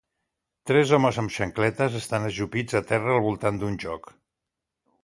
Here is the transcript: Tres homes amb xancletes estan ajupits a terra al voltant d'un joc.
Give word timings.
Tres 0.69 0.93
homes 0.97 1.19
amb 1.23 1.33
xancletes 1.35 1.99
estan 2.01 2.27
ajupits 2.31 2.81
a 2.81 2.83
terra 2.95 3.17
al 3.19 3.23
voltant 3.31 3.63
d'un 3.65 3.79
joc. 3.87 4.15